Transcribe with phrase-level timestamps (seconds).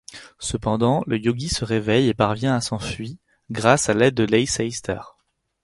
[0.39, 3.19] Cependant, le yogi se réveille et parvient à s'enfuit
[3.51, 5.01] grâce à l'aide de Leiceister.